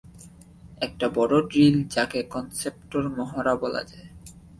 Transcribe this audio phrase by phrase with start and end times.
[0.81, 4.09] একটা বড় ড্রিল যাকে কনসেপ্টের মহড়া বলা যায়।